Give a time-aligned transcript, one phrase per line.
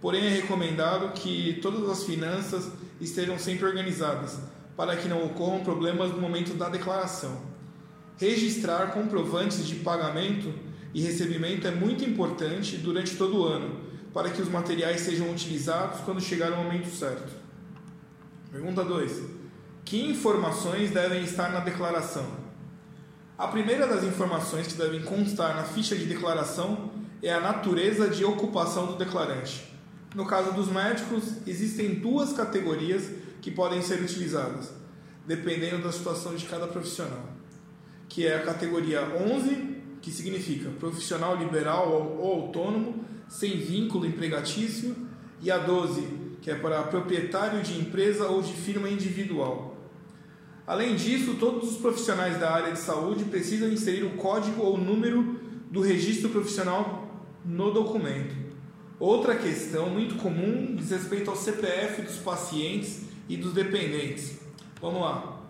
[0.00, 4.38] porém, é recomendado que todas as finanças estejam sempre organizadas,
[4.74, 7.42] para que não ocorram problemas no momento da declaração.
[8.16, 10.50] Registrar comprovantes de pagamento
[10.94, 13.82] e recebimento é muito importante durante todo o ano,
[14.14, 17.34] para que os materiais sejam utilizados quando chegar o momento certo.
[18.50, 19.35] Pergunta 2.
[19.86, 22.26] Que informações devem estar na declaração?
[23.38, 26.90] A primeira das informações que devem constar na ficha de declaração
[27.22, 29.72] é a natureza de ocupação do declarante.
[30.12, 34.72] No caso dos médicos, existem duas categorias que podem ser utilizadas,
[35.24, 37.24] dependendo da situação de cada profissional,
[38.08, 44.96] que é a categoria 11, que significa profissional liberal ou autônomo, sem vínculo empregatício,
[45.40, 46.02] e a 12,
[46.42, 49.75] que é para proprietário de empresa ou de firma individual.
[50.66, 55.38] Além disso, todos os profissionais da área de saúde precisam inserir o código ou número
[55.70, 57.08] do registro profissional
[57.44, 58.34] no documento.
[58.98, 64.40] Outra questão muito comum diz respeito ao CPF dos pacientes e dos dependentes.
[64.80, 65.42] Vamos lá.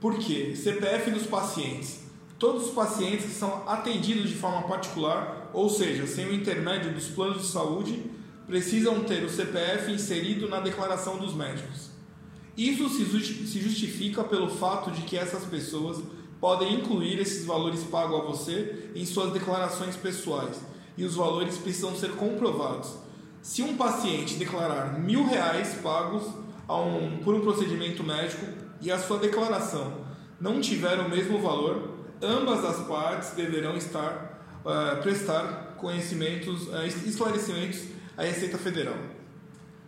[0.00, 0.56] Por quê?
[0.56, 2.00] CPF dos pacientes.
[2.36, 7.06] Todos os pacientes que são atendidos de forma particular, ou seja, sem o intermédio dos
[7.06, 8.02] planos de saúde,
[8.44, 11.93] precisam ter o CPF inserido na declaração dos médicos.
[12.56, 16.02] Isso se justifica pelo fato de que essas pessoas
[16.40, 20.60] podem incluir esses valores pagos a você em suas declarações pessoais
[20.96, 22.90] e os valores precisam ser comprovados.
[23.42, 26.22] Se um paciente declarar mil reais pagos
[26.68, 28.46] um, por um procedimento médico
[28.80, 30.04] e a sua declaração
[30.40, 31.90] não tiver o mesmo valor,
[32.22, 34.34] ambas as partes deverão estar
[34.64, 37.84] uh, prestar conhecimentos, uh, esclarecimentos
[38.16, 38.96] à Receita Federal.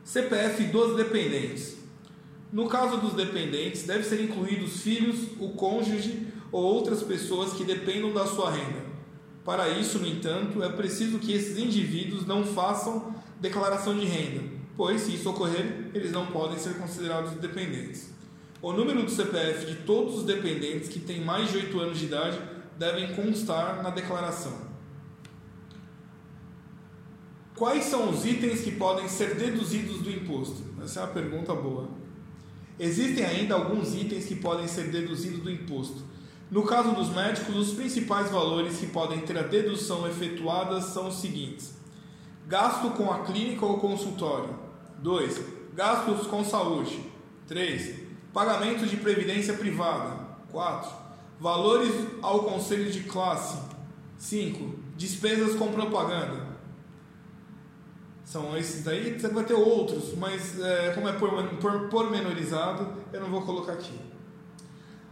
[0.04, 1.76] CPF dos dependentes.
[2.52, 8.12] No caso dos dependentes, deve ser incluídos filhos, o cônjuge ou outras pessoas que dependam
[8.12, 8.84] da sua renda.
[9.44, 14.42] Para isso, no entanto, é preciso que esses indivíduos não façam declaração de renda,
[14.76, 18.10] pois, se isso ocorrer, eles não podem ser considerados dependentes.
[18.62, 22.06] O número do CPF de todos os dependentes que têm mais de 8 anos de
[22.06, 22.38] idade
[22.78, 24.66] devem constar na declaração.
[27.54, 30.62] Quais são os itens que podem ser deduzidos do imposto?
[30.82, 31.88] Essa é uma pergunta boa.
[32.78, 36.04] Existem ainda alguns itens que podem ser deduzidos do imposto.
[36.50, 41.16] No caso dos médicos, os principais valores que podem ter a dedução efetuada são os
[41.16, 41.74] seguintes:
[42.46, 44.66] gasto com a clínica ou consultório.
[44.98, 45.40] 2.
[45.74, 47.00] Gastos com saúde.
[47.48, 48.06] 3.
[48.32, 50.26] Pagamento de previdência privada.
[50.50, 50.90] 4.
[51.40, 53.58] Valores ao conselho de classe.
[54.18, 54.74] 5.
[54.96, 56.45] Despesas com propaganda.
[58.26, 59.16] São esses daí.
[59.32, 61.12] Vai ter outros, mas é, como é
[61.88, 63.98] pormenorizado, eu não vou colocar aqui.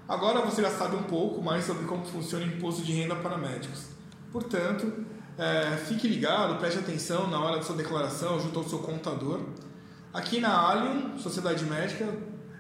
[0.09, 3.39] Agora você já sabe um pouco mais sobre como funciona o imposto de renda para
[3.39, 3.87] médicos.
[4.33, 4.93] Portanto,
[5.39, 9.41] é, fique ligado, preste atenção na hora da sua declaração junto ao seu contador.
[10.13, 12.13] Aqui na Allium, Sociedade Médica,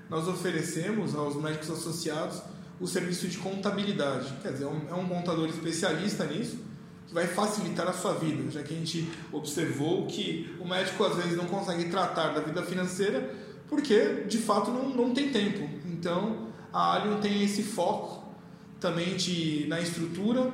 [0.09, 2.41] nós oferecemos aos médicos associados
[2.81, 4.33] o serviço de contabilidade.
[4.41, 6.59] Quer dizer, é um é contador especialista nisso,
[7.15, 11.37] vai facilitar a sua vida, já que a gente observou que o médico às vezes
[11.37, 13.33] não consegue tratar da vida financeira
[13.69, 15.69] porque de fato não, não tem tempo.
[15.87, 18.25] Então, a Allium tem esse foco
[18.81, 20.51] também de, na estrutura,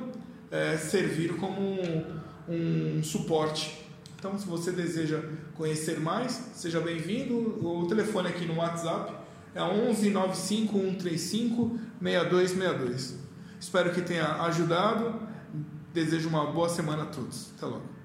[0.51, 3.83] é, servir como um, um suporte
[4.17, 5.19] Então, se você deseja
[5.55, 7.35] conhecer mais, seja bem-vindo.
[7.65, 9.13] O telefone aqui no WhatsApp
[9.55, 13.15] é 11 95 135 6262.
[13.59, 15.30] Espero que tenha ajudado.
[15.93, 17.51] Desejo uma boa semana a todos.
[17.57, 18.00] Até logo.